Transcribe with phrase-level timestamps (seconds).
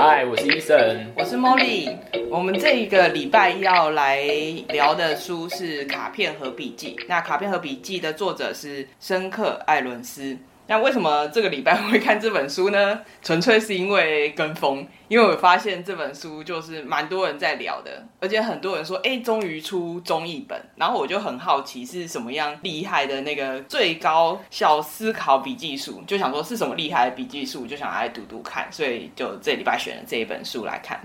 [0.00, 1.92] 嗨，我是医生，我是 Molly。
[2.30, 4.22] 我们这一个礼拜要来
[4.68, 6.94] 聊的书是《卡片和笔记》。
[7.08, 10.38] 那《卡片和笔记》的作者是申克·艾伦斯。
[10.68, 13.00] 那为什么这个礼拜会看这本书呢？
[13.22, 31.00] 纯粹是因为跟风，因为我发现这本书就是蛮多人在聊的，而且很多人说，哎，终于出中译本，然后我就很好奇是什么样厉害的那个最高效思考笔记术，就想说是什么厉害的笔记术，就想来读读看，所以就这礼拜选了这一本书来看。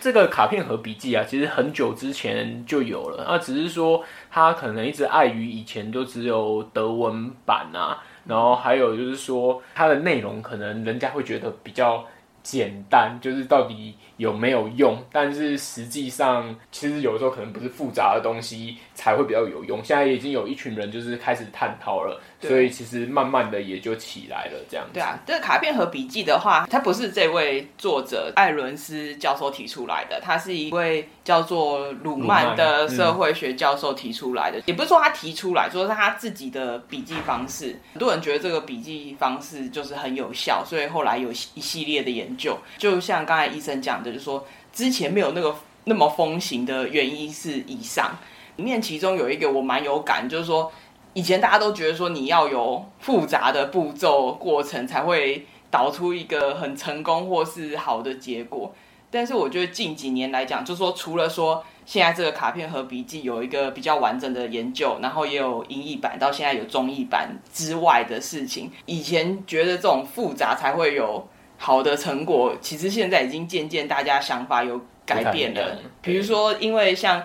[0.00, 8.02] 这个卡片盒笔记啊，其实很久之前就有了，那只是说它可能一直碍于以前都只有德文版啊。
[8.26, 12.04] 然后还有就是说，它的内容可能人家会觉得比较
[12.42, 14.96] 简单，就是到底有没有用？
[15.10, 19.82] 但是实际上，其实有的时候可能不是复杂的东西才会比较有用。
[19.82, 22.20] 现在已经有一群人就是开始探讨了。
[22.48, 24.92] 所以其实慢慢的也就起来了，这样子。
[24.94, 34.58] 对啊，这个卡片和笔记的话，它不是这位作者艾伦斯教授提出来的，他是一位叫做鲁曼的社会学教授提出来的。
[34.58, 37.78] 嗯、也不是说他提出来，说是他自己的笔记方式。
[37.92, 42.58] 很多人觉得这个笔记方式就是很有效，所以后来有一系列的研究。
[42.78, 48.16] 就像刚才医生讲的，就是说之前没有那个那么风行的原因是以上，
[48.56, 50.72] 里面其中有一个我蛮有感，就是说。
[51.14, 58.74] 以前大家都觉得说你要有复杂的步骤过程才会导出一个很成功或是好的结果，
[59.10, 71.26] 但是我觉得近几年来讲，就是说除了说现在这个卡片和笔记有一个比较完整的研究，然后也有英译版，到现在有中译版之外的事情，以前觉得这种复杂才会有
[71.56, 77.22] 好的成果，其实现在已经渐渐大家想法有改变了，比如说因为像。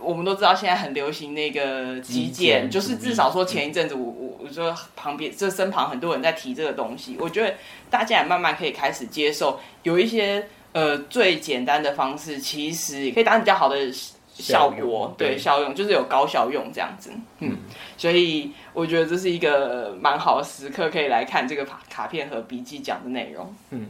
[0.00, 7.54] 我们都知道现在很流行那个极简，就是至少说前一阵子我我我说旁边这身旁很多人在提这个东西，我觉得
[7.90, 13.92] 大家也慢慢可以开始接受，有一些呃最简单的方式，其实可以达到比较好的
[14.34, 17.56] 效果，对，效用就是有高效用这样子，嗯，
[17.96, 23.88] 所以我觉得这是一个蛮好的时刻，可以来看这个卡卡片和笔记讲的内容，嗯。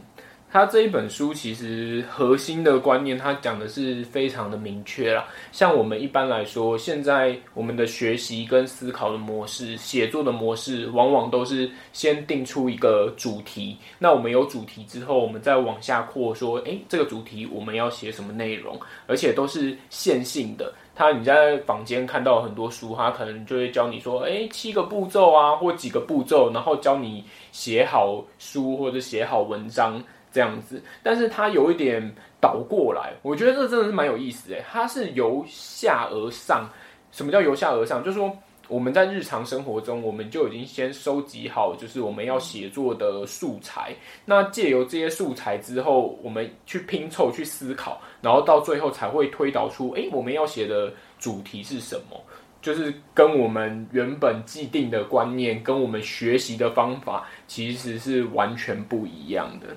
[0.49, 5.25] 他这一本书其实核心的观念，他讲的是非常的明确啦。
[5.51, 13.77] 像我们一般来说，现在我们的学习跟思考的模式、写作的模式，往往都是先定出一个主题。
[13.99, 18.79] 那我们有主题之后，我们再往下扩，说，诶，这个主题我们要写什么内容？
[19.05, 20.73] 而且都是线性的。
[20.95, 30.01] 他你在坊间看到很多书，他可能就会教你说，诶，七个步骤啊，或几个步骤，然后教你写好书或者写好文章。
[30.37, 34.63] 这样子，但是它有一点倒过来，我觉得这真的是蛮有意思诶。
[34.71, 36.69] 它是由下而上，
[37.11, 38.03] 什么叫由下而上？
[38.03, 38.31] 就是说
[38.67, 43.95] 我们在日常生活中，我们就已经先收集好，就是我们要写作的素材。
[44.25, 52.21] 那借由这些素材之后，我们去拼凑、去思考，然后到最后才会推导出，诶，我们要写的主题是什么？
[52.61, 59.67] 就是跟我们原本既定的观念，跟我们学习的方法，其实是完全不一样的。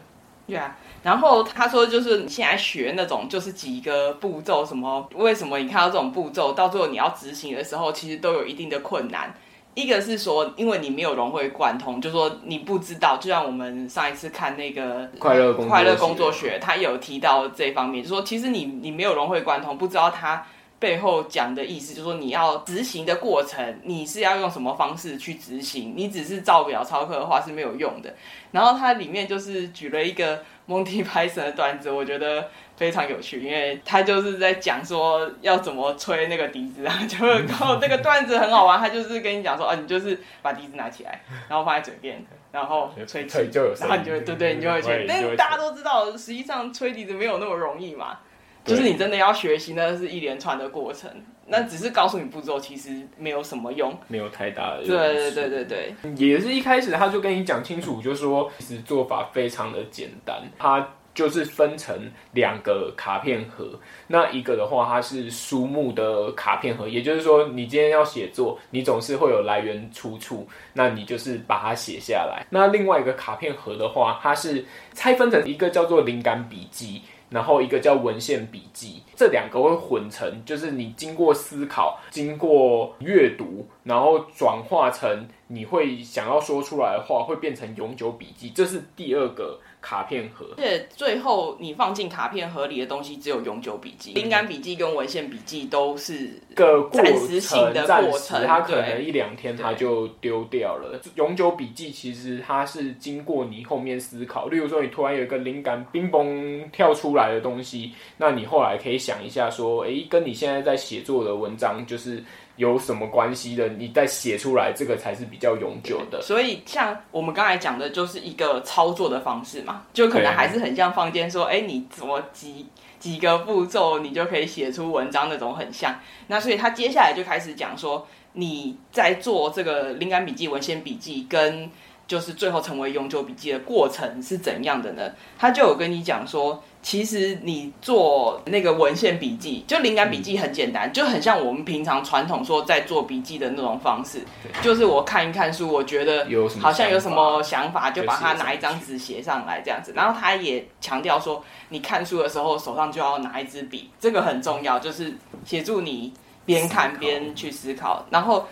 [0.51, 9.33] 对啊，然后他说，就是你现在学那种，就是几个步骤，什么为什么你看到这种步骤，到最后你要执行的时候，其实都有一定的困难。
[9.75, 13.17] 一个是说，因为你没有融会贯通，就是说你不知道。
[13.19, 20.45] 就像我们上一次看那个快乐快乐工作学，他也有提到这方面，就说其实你你没有融会贯通，不知道他。
[20.81, 25.93] 背后讲的意思就是说，你要执行的过程，你是要用什么方式去执行？
[25.95, 28.13] 你只是照表操课的话是没有用的。
[28.51, 45.05] 然后它里面就是举了一个 Monty Python 的段子，我觉得非常有趣，因为他就是在讲说要怎么吹那个笛子啊，就然后那个段子很好玩，他就是跟你讲说，啊，你就是把笛子拿起来，然后放在嘴边，然后吹气，然后你就会对对，你就会吹。
[45.07, 48.19] 但是大家都知道，实际上吹笛子没有那么容易嘛。
[48.65, 51.11] 就是你真的要学习，那是一连串的过程。
[51.53, 54.97] 那只是告诉你步骤，其实没有什么用，没有太大的用。
[54.97, 60.41] 对对对对对，也是一开始他就跟你讲清楚，就是说其实做法非常的简单。
[60.57, 63.69] 它就是分成两个卡片盒，
[64.07, 72.47] 那一个的话，它是书目的卡片盒，也就是说，你今天要写作，你总是会有来源出处，那你就是把它写下来。
[72.49, 74.65] 那另外一个卡片盒的话，它是
[74.95, 77.03] 拆分成一个叫做灵感笔记。
[77.31, 90.47] 然后一个叫文献笔记，这两个会混成，就是你经过思考、经过阅读，然后转化成你会想要说出来的话会变成永久笔记，这是第二个卡片盒。
[90.57, 101.01] 对，最后你放进卡片盒里的东西只有永久笔记、灵感笔记跟文献笔记都是个暂时性的过程，它可能一两天它就丢掉了。
[101.15, 112.23] 永久笔记其实它是经过你后面思考，例如说你突然有一个灵感冰崩跳出来的东西，那你后来可以想一下说，哎，跟你现在在写作的文章就是。
[112.61, 113.67] 有什么关系的？
[113.69, 116.21] 你再写出来，这个才是比较永久的。
[116.21, 122.67] 所以，像我们刚才讲的，就是一个操作的方式嘛，就可能还是很像坊间说，哎、你怎么几
[122.99, 125.99] 几个步骤，你就可以写出文章那种很像。
[126.27, 131.71] 那所以他接下来就开始讲说，你在做这个灵感笔记、文献笔记，跟
[132.07, 135.11] 就是最后成为永久笔记的过程是怎样的呢？
[135.39, 136.63] 他就有跟你讲说。
[136.83, 144.21] 其实你做那个文献笔记，就灵感笔记很简单，嗯，就很像我们平常传统说在做笔记的那种方式，
[144.63, 146.27] 就是我看一看书，我觉得
[146.59, 149.93] 好像有什么想法，就把它拿一张纸写上来这样子。
[149.95, 155.13] 然后他也强调说，你看书的时候手上就要拿一支笔，这个很重要，就是
[155.45, 156.13] 协助你
[156.47, 158.07] 边看边去思考。
[158.09, 158.49] 然后，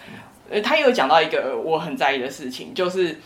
[0.50, 3.18] 呃，他又讲到一个我很在意的事情，就是。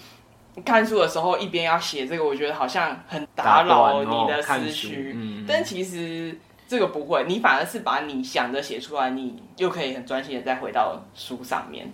[0.64, 5.12] 看书的时候一边要写这个，我觉得好像很打扰你的思绪。
[5.16, 6.38] 嗯，但其实
[6.68, 11.90] 这个不会，你反而是把你想的写出来，你又可以很专心的再回到书上面。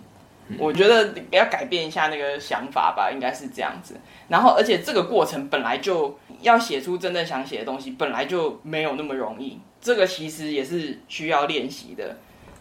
[0.49, 0.57] 嗯。
[0.59, 3.95] 我觉得你要改变一下那个想法吧，应该是这样子。
[4.27, 9.57] 然后，而且这个过程本来就要写出真正想写的东西，本来就没有那么容易。
[9.81, 12.17] 这个其实也是需要练习的。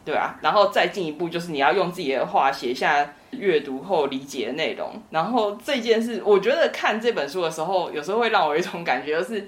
[0.08, 4.90] 对啊，然后再进一步就是你要用自己的话写下阅读后理解的内容。
[5.10, 9.46] 然后这件事，我觉得看这本书的时候，有时候会让我有一种感觉，就是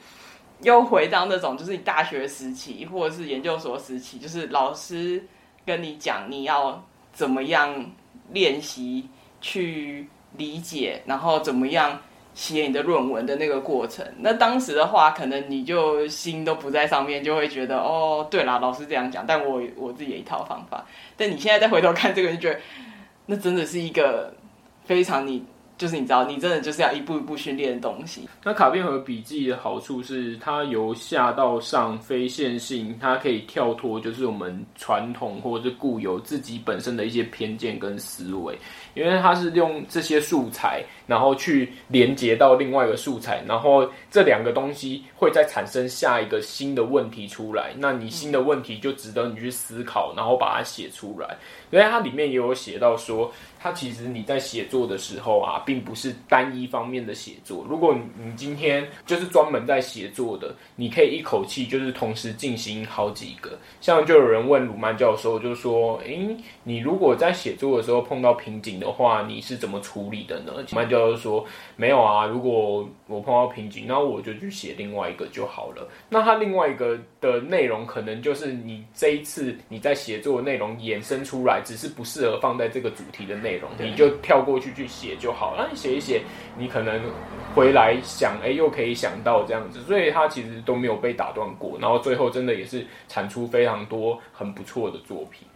[0.61, 5.25] 又回到那种就是你大学时期或者是研究所时期，就是老师
[5.65, 7.75] 跟你讲你要怎么样
[8.31, 9.09] 练习
[9.41, 11.99] 去理解，然后怎么样。
[12.40, 20.87] 写你的论文的那个过程，那当时的话，可能你就心都不在上面，就会觉得哦，对啦，老师这样讲，但我我自己有一套方法。
[21.19, 22.58] 但你现在再回头看这个，就觉得
[23.26, 24.32] 那真的是一个
[24.87, 25.44] 非常你。
[25.81, 28.29] 就是你知道，你真的就是要一步一步训练的东西。
[28.44, 38.59] 那卡片和笔记的好处是，它由下到上非线性，它可以跳脱，就是我们传统或者是固有自己本身的一些偏见跟思维，
[38.93, 47.73] 因为它是用这些素材，然后去连接到另外一个素材，然后这两个东西会再产生下一个新的问题出来。
[47.79, 51.38] 那你新的问题就值得你去思考，然后把它写出来。
[51.71, 53.33] 因为它里面也有写到说。
[53.62, 57.67] 它其实你在写作的时候啊，并不是单一方面的写作。
[57.69, 63.59] 如果你今天就是专门在写作的，你可以一口气就是同时进行好几个。
[63.83, 66.35] 像就有人问鲁曼教授，就说：“诶，
[66.65, 71.45] 你如果在写作的时候碰到瓶颈的话，你是怎么处理的呢？”鲁曼教授说
[71.77, 75.87] ：“没有啊，如果我碰到瓶颈，那我就去写另外一个就好了。
[76.09, 85.64] 那它另外一个的内容，可能就是你这一次你在写作内容衍生出来，只是不适合放在这个主题的内。”内容你就跳过去去写就好了。
[85.64, 86.23] 那你写一写，
[86.56, 87.00] 你可能
[87.55, 91.76] 回来想，哎，又可以想到这样子，所以他其实都没有被打断过。
[91.81, 95.49] 然后最后真的也是产出非常多很不错的作品。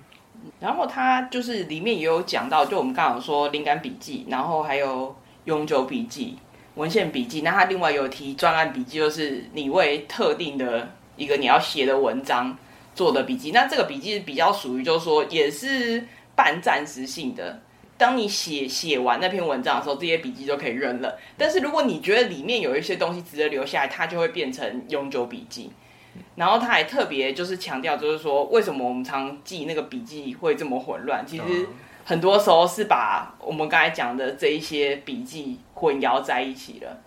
[0.59, 5.15] 然后他就是里面也有讲到，就我们刚刚说灵感笔记，然后还有
[5.45, 6.37] 永久笔记、
[6.75, 7.43] 文献笔记。
[7.43, 12.57] 那他另外有提专案笔记，就是你为特定的一个你要写的文章
[12.95, 13.53] 做的笔记。
[13.53, 16.03] 那这个笔记是比较属于，就是说也是。
[16.37, 17.61] 半暂时性的，
[17.97, 21.17] 当你写写完那篇文章的时候，这些笔记就可以扔了。
[21.39, 25.71] 但是如果你觉得里面有一些东西值得留下来，它就会变成永久笔记。
[26.35, 31.25] 然后他还特别就是强调，就是说为什么我们常记那个笔记会这么混乱？
[31.25, 31.69] 其实
[32.05, 37.01] 很多时候是把我们刚才讲的这一些笔记混淆在一起了。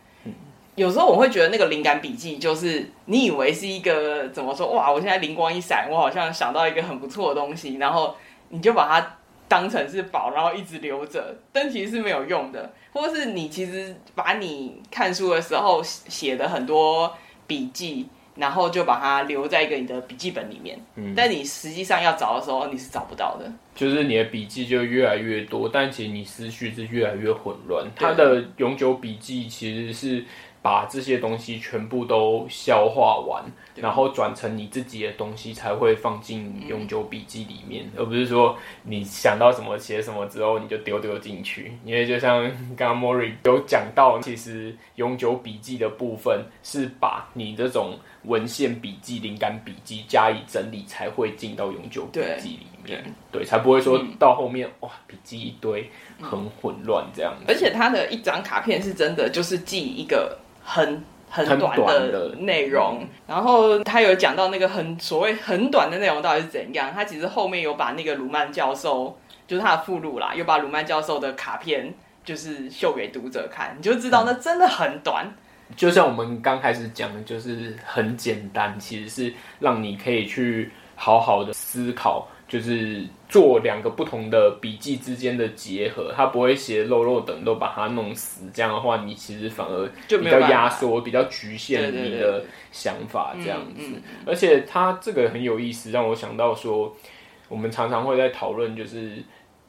[0.75, 4.71] 有时候我会觉得那个灵感笔记，就是你以为是一个怎么说？
[4.71, 8.15] 哇，我现在灵光一闪，我好像想到一个很不错的东西，然后。
[8.49, 9.16] 你就把它
[9.47, 12.71] 当成是宝，然后一直留着，但其实是没有用的。
[12.91, 20.79] 或是你其实把你看书的时候写的很多笔记，然后就把它留在一个你的笔记本里面。
[20.95, 23.51] 嗯，但你实际上要找的时候，你是找不到的。
[23.77, 27.87] 就是你的笔记就越来越多，但其实你思绪是越来越混乱。
[27.95, 30.25] 它的永久笔记其实是。
[30.59, 33.41] 把这些东西全部都消化完，
[33.75, 41.71] 然后转成你自己的东西，才会放进永久笔记里面，嗯，而不是说你想到什么写什么之后你就丢丢进去。
[41.85, 42.43] 因为就像
[42.75, 53.01] 刚刚 Mori 有讲到，其实永久笔记的部分是把你这种文献笔记、灵感笔记加以整理，才会进到永久笔记里面。
[53.31, 55.89] 对，对，才不会说到后面、嗯、哇，笔记一堆
[56.21, 56.31] 很
[56.61, 57.45] 混乱这样子。
[57.47, 61.77] 而且他的一张卡片是真的，就是记一个很很短
[62.11, 63.07] 的内容。
[63.25, 66.91] 然后他有讲到那个很所谓很短的内容到底是怎样。
[66.93, 69.17] 他其实后面有把那个鲁曼教授，
[69.47, 71.93] 就是他的附录啦，又把鲁曼教授的卡片
[72.25, 75.25] 就是秀给读者看，你就知道那真的很短。
[75.25, 75.33] 嗯
[75.75, 93.91] 就像我们刚开始讲的，就是很简单，其实是让你可以去好好的思考，就是做两个不同的笔记之间的结合，它不会写漏漏等都把它弄死，这样的话，你其实反而就比较压缩、比较局限你的想法这样子。
[94.25, 96.95] 而且它这个很有意思，让我想到说，
[97.49, 99.21] 我们常常会在讨论就是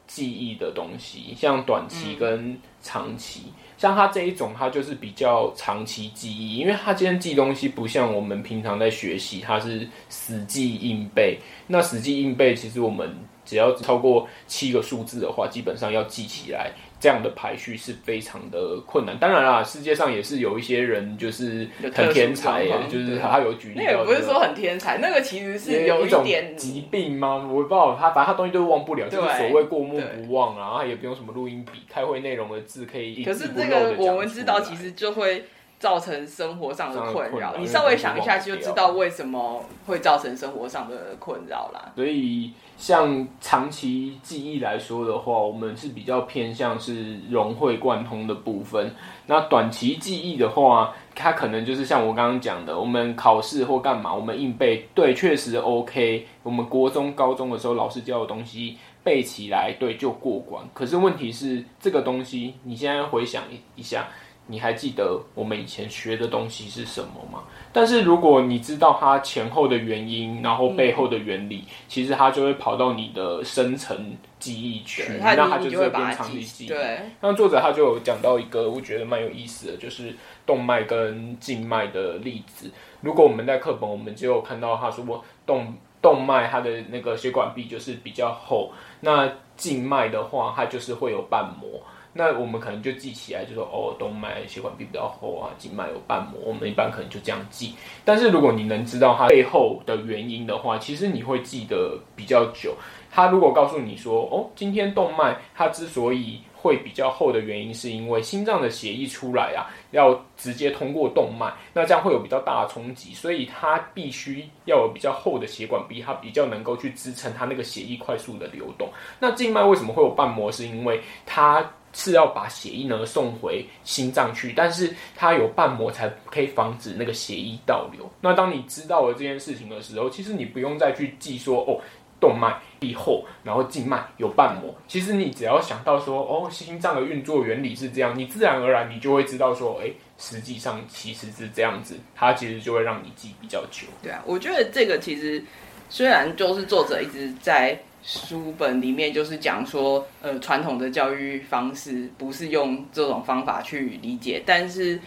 [0.07, 3.43] 记忆的东西，像短期跟长期。
[3.47, 11.39] 嗯像他这一种，他就是比较长期记忆，因为他今天记东西不像我们平常在学习，他是死记硬背。
[11.69, 13.17] 那死记硬背，其实我们
[13.49, 16.71] 只要超过七个数字的话，基本上要记起来。
[17.01, 19.17] 这样的排序是非常的困难。
[19.21, 23.75] 当然啦，世界上也是有一些人就是很天才，就是他有举例。
[23.77, 27.37] 那也不是说很天才，那个其实是有一点疾病吗？
[27.49, 30.59] 我不知道，他反正他东西都忘不了，就是所谓过目不忘啊。
[30.59, 33.23] 然后他也不用什么录音笔，开会内容的字可以。
[33.23, 35.45] 可是这个我们知道，其实就会
[35.79, 37.57] 造成生活上的困扰。
[37.59, 41.93] 你稍微想一下就知道为什么会造成生活上的困扰啦。
[41.95, 42.53] 所以。
[42.79, 48.95] 像长期记忆来说的话，我们是比较偏向是融会贯通的部分。
[49.27, 56.25] 那短期记忆的话，它可能就是像我刚刚讲的，我们考试或干嘛，我们硬背，对，确实 OK。
[56.45, 60.65] 我们国中、高中的时候老师教的东西背起来，对，就过关。
[60.73, 63.43] 可是问题是，这个东西你现在回想
[63.75, 64.07] 一下。
[64.51, 67.45] 你还记得我们以前学的东西是什么吗？
[67.71, 76.69] 但是如果你知道它前后的原因，然后背后的原理，嗯、其实它就会跑到你的深层记忆区，那它就会变长期记忆。
[76.69, 82.71] 对，那作者他就有讲到一个我觉得蛮有意思的，就是动脉跟静脉的例子。
[83.03, 91.81] 如果我们在课本，我们就有看到他说过动动脉它的那个血管壁就是比较厚，那静脉的话，它就是会有瓣膜。
[92.19, 97.77] 那我们可能就记起来，就说哦，动脉血管壁比较厚啊，静脉有瓣膜，我们一般可能就这样记。
[98.05, 102.75] 但是如果你能知道它背后的原因的话，其实你会记得比较久。
[103.09, 118.89] 他如果告诉你说，哦，今天动脉它之所以会比较厚的原因，是因为心脏的血液出来啊，要直接通过动脉，那这样会有比较大的冲击，所以它必须要有比较厚的血管壁，它比较能够去支撑它那个血液快速的流动。
[119.21, 120.51] 那静脉为什么会有瓣膜？
[120.51, 121.65] 是因为它。
[121.93, 128.09] 是要把血液呢送回心脏去，但是它有瓣膜才可以防止那个血液倒流。
[128.21, 131.81] 那当你知道了这件事情的时候，其实你不用再去记说哦，
[132.21, 134.75] 动脉壁厚，然后静脉有瓣膜。
[134.87, 143.87] 其实你只要想到说哦，心脏的运作原理是这样，你自然而然你就会知道说，哎，实际上其实是这样子，它其实就会让你记比较久。
[144.03, 145.43] 对啊，我觉得这个其实
[145.89, 147.79] 虽然就是作者一直在。
[148.01, 154.99] 书本里面就是讲说，呃，传统的教育方式不是用这种方法去理解，但是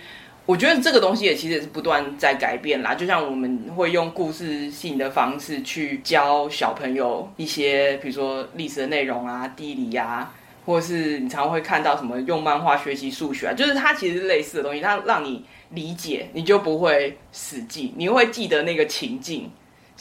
[0.46, 2.94] 我觉得这个东西也其实也是不断在改变啦。
[2.94, 10.32] 就像我们会用故事性的方式去教小朋友一些，比如说历史的内容啊、地理啊，
[10.66, 19.50] 或是你常常会看到什么用漫画学习数学啊，就是它其实是类似的东西，它让你理解，你就不会死记，你会记得那个情境。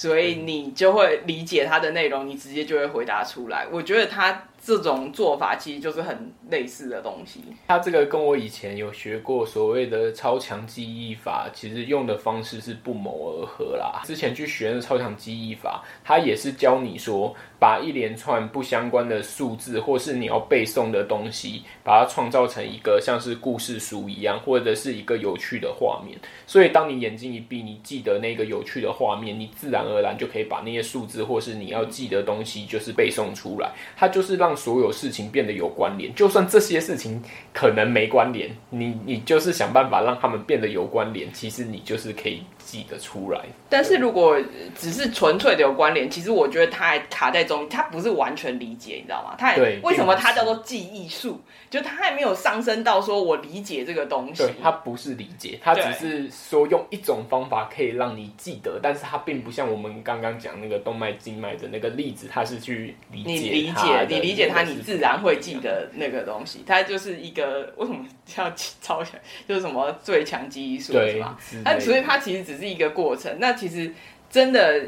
[0.01, 3.67] 所以你就会理解它的内容，你直接就会回答出来。
[3.71, 7.41] 我觉得他这种做法其实就是很类似的东西。
[7.67, 14.03] 它这个跟我以前有学过所谓的超强记忆法，其实用的方式是不谋而合啦。
[14.05, 26.19] 之前去学的超强记忆法，它也是教你说，把一连串不相关的数字，或是你要背诵的东西，把它创造成一个像是故事书一样，或者是一个有趣的画面。
[26.47, 33.71] 所以，当你眼睛一闭，你记得那个有趣的画面，你自然而然就可以把那些数字，或是你要记的东西，就是背诵出来。
[33.97, 43.41] 它就是让让所有事情变得有关联，就算这些事情可能没关联，你你就是想办法让他们变得有关联，其实你就是可以记得出来。
[43.69, 44.41] 但是如果
[44.75, 47.41] 只是纯粹的有关联，其实我觉得它还卡在。
[47.51, 49.35] 中，他不是完全理解，你知道吗？
[49.37, 51.41] 他也为什么他叫做记忆术？
[51.69, 54.45] 就他还没有上升到说我理解这个东西。
[54.45, 63.31] 对，他不是理解，他只是说用一种方法可以让你记得，但是他并不像我们刚刚讲那个动脉静脉的那个例子，他是去理解。
[63.31, 66.63] 你理解，你理解他，你自然会记得那个东西。
[66.67, 68.49] 他就是一个为什么叫
[68.81, 69.19] 超强？
[69.49, 71.37] 就是什么最强记忆术对是吧？
[71.65, 73.37] 但所以它其实只是一个过程。
[73.39, 73.93] 那其实
[74.31, 74.83] 真的。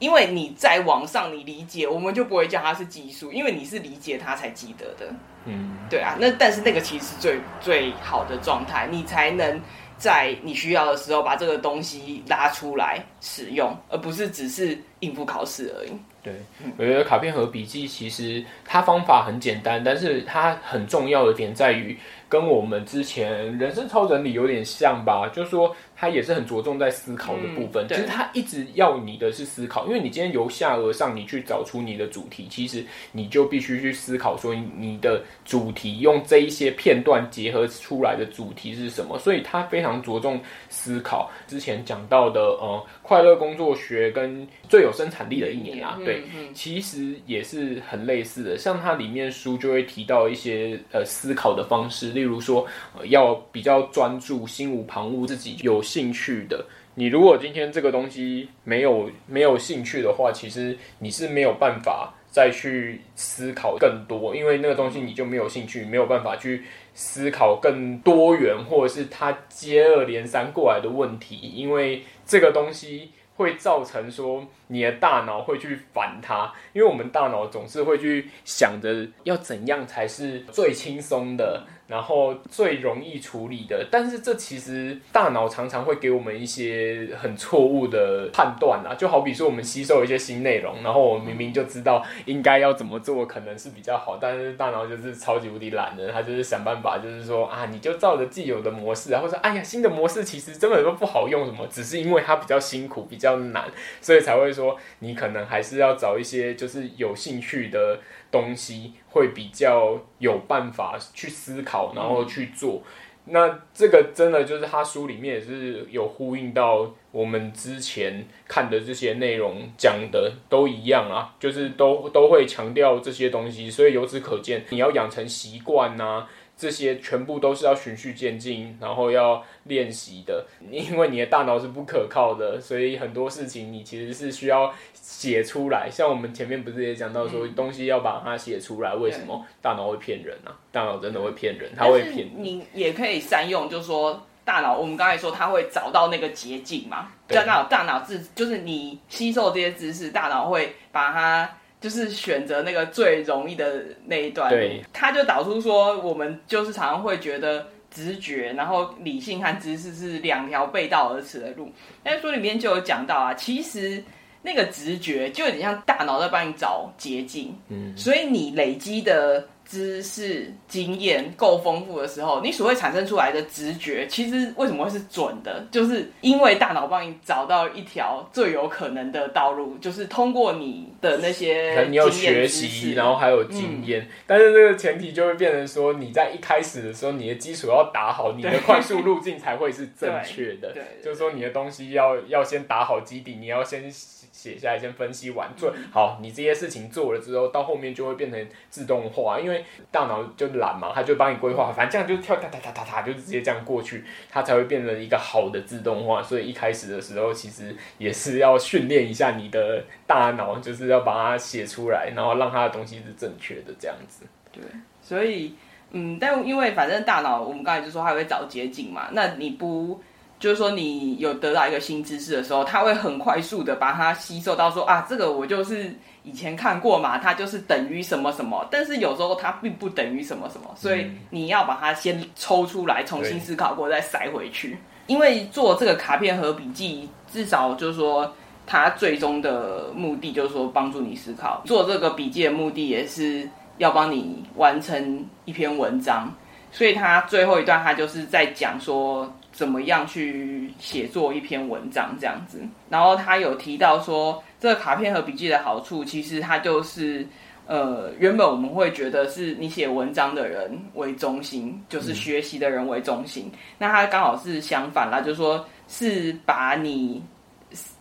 [0.00, 5.10] 因为你在网上你理解，我们就不会叫它是技术，因为你是理解它才记得的。
[5.46, 6.16] 嗯，对啊。
[6.20, 9.58] 那但是那个其实是最最好的状态，你才能
[9.96, 15.92] 在你需要的时候把这个东西拉出来使用，而不是只是应付考试而已。
[16.22, 16.34] 对，
[16.76, 21.96] 我觉得卡片和笔记其实它方法很简单，但是它很重要的点在于
[22.34, 25.72] 跟我们之前人生超整理有点像吧，就是说。
[25.96, 40.38] 他也是很着重在思考的部分，其实他一直要你的是思考，因为你今天由下而上，你去找出你的主题，其实你就必须去思考说你的主题用这一些片段结合出来的主题是什么，所以他非常着重
[40.68, 41.30] 思考。
[41.46, 46.22] 之前讲到的呃，快乐工作学跟最有生产力的一年啊，对，
[46.54, 48.56] 其实也是很类似的。
[48.56, 66.62] 像它里面书就会提到一些呃思考的方式，例如说，呃，要比较专注，心无旁骛，自己有兴趣的，你如果今天这个东西没有没有兴趣的话，其实你是没有办法再去思考更多，因为那个东西你就没有兴趣，没有办法去
[66.94, 81.66] 思考更多元或者是他接二连三过来的问题，因为这个东西会造成说你的大脑会去烦他，因为我们大脑总是会去想着要怎样才是最轻松的。
[81.86, 103.64] 然后最容易处理的，但是这其实大脑常常会给我们一些很错误的判断啊，就好比说我们吸收一些新内容，然后我们明明就知道应该要怎么做可能是比较好，但是大脑就是超级无敌懒的，他就是想办法，就是说啊，你就照着既有的模式啊，或者说哎呀，新的模式其实根本都不好用，什么只是因为它比较辛苦、比较难，
[104.00, 107.98] 所以才会说你可能还是要找一些就是有兴趣的。
[108.34, 112.82] 东西会比较有办法去思考，然后去做。
[113.26, 123.70] 那这个真的就是他书里面也是有呼应到我们之前看的这些内容讲的都一样啊，就是都都会强调这些东西。
[123.70, 126.26] 所以由此可见，你要养成习惯呐。
[126.64, 130.46] 这些全部都是要循序渐进，然后要练习的。
[130.70, 135.90] 因为你的大脑是不可靠的，所以很多事情你其实是需要写出来。
[135.90, 140.56] 像我们前面不是也讲到说，东西要把它写出来，为什么大脑会骗人啊？
[140.72, 142.30] 大脑真的会骗人，它会骗。
[142.34, 147.12] 你也可以善用，就是说大脑，我们刚才说它会找到那个捷径嘛。
[147.28, 151.58] 对，大脑大脑自就是你吸收这些知识，大脑会把它。
[151.84, 161.70] 就是选择那个最容易的那一段，对，他就导出说，我们就是常常会觉得直觉，然后理性和知识是两条背道而驰的路。
[162.02, 164.02] 但书里面就有讲到啊，其实
[164.40, 169.46] 那个直觉就有点像大脑在帮你找捷径，嗯，所以你累积的。
[169.64, 175.66] 知识经验够丰富的时候，你所谓产生出来的直觉，其实为什么会是准的？
[175.70, 184.02] 就是因为大脑帮你找到一条最有可能的道路，就是通过你的那些你要学习，然后还有经验。
[184.02, 190.72] 嗯、但是这个前提就会变成说，你在一开始的时候，你的基础要打好，你的快速路径才会是正 确的。
[190.72, 193.90] 对，就是说你的东西要要先打好基底，你要先。
[194.34, 196.18] 写下来，先分析完做好。
[196.20, 206.20] 你这些事情做了之后，到后面就会变成自动化，因为大脑就懒嘛，它就帮你规划，反正这样就跳哒哒哒哒哒，就直接这样过去，它才会变成一个好的自动化。
[206.20, 214.26] 所以一开始的时候，其实也是要训练一下你的大脑，就是要把它写出来，然后让它的东西是正确的这样子。
[214.50, 214.60] 对，
[215.00, 215.54] 所以
[215.92, 220.02] 嗯，但因为反正大脑，我们刚才就说它会找捷径嘛，那你不。
[220.44, 225.90] 就是说，你有得到一个新知识的时候，它会很快速的把它吸收到说，啊，这个我就是
[226.22, 228.68] 以前看过嘛，它就是等于什么什么。
[228.70, 234.76] 但是有时候它并不等于什么什么，所以你要把它先抽出来，重新思考过，再塞回去。
[235.06, 238.30] 因为做这个卡片和笔记，至少就是说，
[238.66, 241.62] 它最终的目的就是说帮助你思考。
[241.64, 246.30] 做这个笔记的目的也是要帮你完成一篇文章，
[246.70, 249.34] 所以它最后一段它就是在讲说。
[249.54, 252.60] 怎么样去写作一篇文章这样子？
[252.90, 257.24] 然后他有提到说，这个卡片和笔记的好处，其实它就是，
[257.68, 263.48] 呃，原本我们会觉得是你写文章的人为中心，就是学习的人为中心。
[263.52, 267.22] 嗯、那他刚好是相反啦，就是说是把你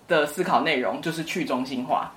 [0.07, 2.11] 的思考内容就是去中心化。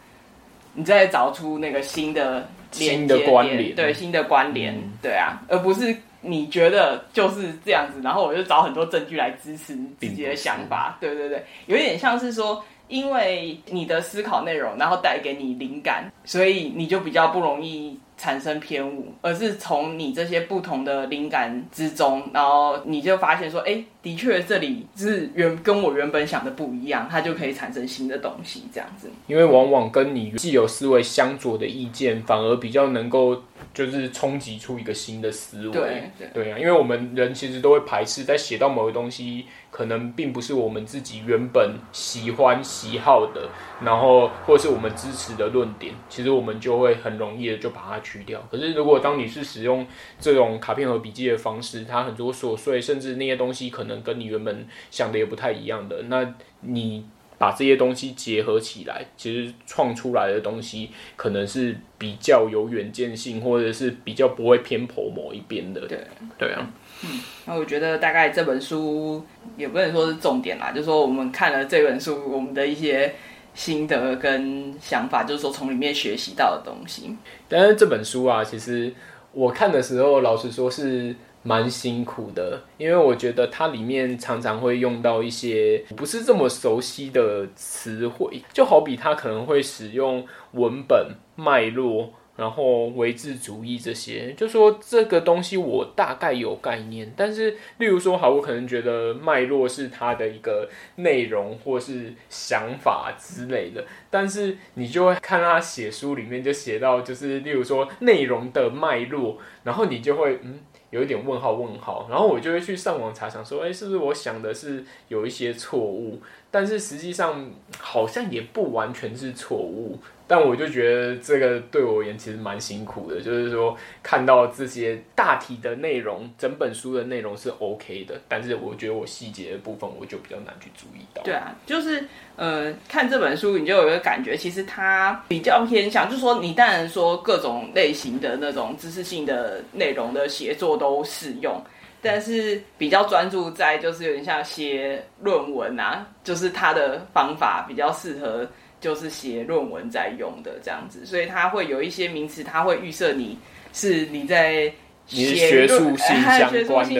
[0.72, 5.94] 你再找出那个新的新的关联，对新的关联，嗯、对啊，而不是
[6.26, 12.64] 你觉得就是这样子，然后我就找很多证据来支持自己的想法，对对对，有一点像是说。
[12.88, 29.10] 因为你的思考内容，然后带给你灵感，所以你就比较不容易产生偏误，而是从你这些不同的灵感之中，然后你就发现说，哎，的确这里是原跟我原本想的不一样，它就可以产生新的东西，这样子。
[29.26, 33.42] 因为往往跟你既有思维相左的意见，反而比较能够
[33.74, 35.72] 就是冲击出一个新的思维。
[35.72, 43.48] 对对，对啊，因为我们人其实都会排斥，在写到某个东西，可能并不是我们自己原本喜欢喜好的，
[43.84, 48.40] 然后或是我们支持的论点，其实我们就会很容易的就把它去掉。
[48.48, 49.84] 可是，如果当你是使用
[50.20, 57.04] 这种卡片和笔记的方式，它很多琐碎，甚至那些东西可能跟你原本想的也不太一样的，那你
[57.36, 65.80] 把这些东西结合起来，其实创出来的东西可能是比较有远见性，或者是比较不会偏颇某一边的。
[65.88, 65.98] 对，
[66.38, 66.70] 对啊。
[67.02, 69.24] 嗯，那我觉得大概这本书
[69.56, 73.14] 也不能说是重点啦，就是说我们看了这本书，我们的一些。
[73.56, 77.16] 心得跟想法，就是说从里面学习到的东西。
[77.48, 78.94] 但是这本书啊，其实
[79.32, 92.12] 我看的时候，老实说是蛮辛苦的，因为我觉得它里面常常会用到一些不是这么熟悉的词汇，就好比它可能会使用文本脉络。
[92.36, 116.20] 然后唯志主义这些，就说这个东西我大概有概念，但是例如说，好，我可能觉得脉络是它的一个内容或是想法之类的，但是你就会看他写书里面就写到，就是例如说内容的脉络，然后你就会嗯有一点问号问号，然后我就会去上网查，想说，哎，是不是我想的是有一些错误？
[116.50, 119.98] 但是实际上好像也不完全是错误。
[120.28, 131.22] 但我就觉得这个对我而言其实蛮辛苦的，就是说看到这些大体的内容，整本书的内容是 OK 的，但是我觉得我细节的部分我就比较难去注意到。
[131.22, 141.62] 对啊，就是呃，看这本书你就有一个感觉，其实它比较偏向，就是说你当然说各种类型的那种知识性的内容的写作都适用，
[142.02, 148.44] 但是比较专注在就是有点像写论文啊，就是它的方法比较适合。
[148.80, 153.38] 就是写论文在用的这样子，所以它会有一些名词，它会预设你
[153.72, 154.72] 是你在。
[155.08, 156.20] 你是学术性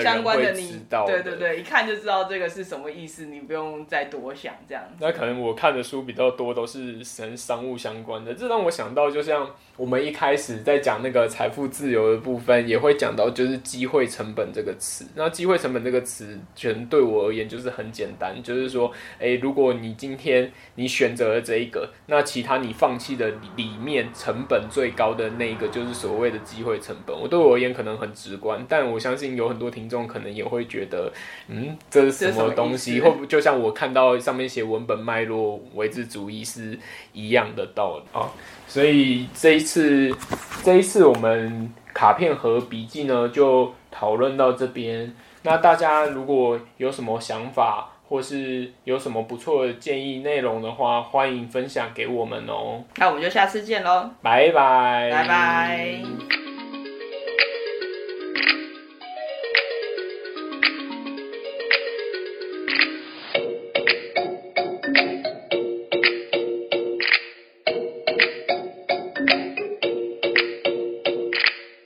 [0.01, 4.85] 相关的，你对对对，一看就知道这个是什么意思，你不用再多想这样。
[5.01, 8.33] 那可能我看的书比较多，都是跟商务相关的。
[8.33, 15.05] 这让我想到，就像我们一开始在讲那个财富自由的部分，也会讲到就是机会成本这个词。
[15.17, 27.19] 那机会成本这个词，全对我而言就是很简单，就是说，哎，如果你今天你选择了这一个，那其他你放弃的里面成本最高的那一个，就是所谓的机会成本。
[27.19, 27.96] 我对我而言可能。
[27.97, 31.13] 很直观，但我相信有很多听众可能也会觉得，
[31.49, 33.01] 嗯，这是什么东西？
[33.01, 36.79] 会不会就像我看到上面写文本脉络、唯志主义是
[37.13, 38.31] 一样的道理啊？
[38.67, 40.15] 所以这一次，
[40.63, 45.15] 这一次我们卡片和笔记呢，就讨论到这边。
[45.43, 52.83] 那大家如果有什么想法，或是有什么不错的建议内容的话，欢迎分享给我们哦。
[52.97, 56.46] 那我们就下次见喽，拜拜，拜拜。